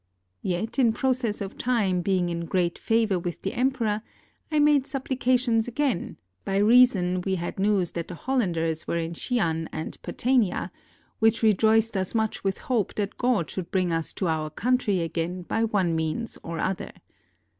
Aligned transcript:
Yet 0.41 0.79
in 0.79 0.93
process 0.93 1.41
of 1.41 1.59
time, 1.59 2.01
being 2.01 2.29
in 2.29 2.45
great 2.45 2.79
favor 2.79 3.19
with 3.19 3.43
the 3.43 3.53
emperor, 3.53 4.01
I 4.51 4.57
made 4.57 4.87
supplication 4.87 5.59
again, 5.67 6.17
by 6.43 6.57
reason 6.57 7.21
we 7.21 7.35
had 7.35 7.59
news 7.59 7.91
that 7.91 8.07
the 8.07 8.15
Hollanders 8.15 8.87
were 8.87 8.97
in 8.97 9.11
Shian 9.13 9.67
and 9.71 10.01
Patania; 10.01 10.71
which 11.19 11.43
rejoiced 11.43 11.95
us 11.95 12.15
much 12.15 12.43
with 12.43 12.57
hope 12.65 12.95
that 12.95 13.19
God 13.19 13.51
should 13.51 13.69
bring 13.69 13.91
us 13.91 14.11
to 14.13 14.27
our 14.27 14.49
country 14.49 15.01
again 15.01 15.43
by 15.43 15.65
one 15.65 15.95
means 15.95 16.35
or 16.41 16.57
other. 16.57 16.93